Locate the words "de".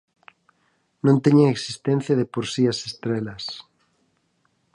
2.19-2.25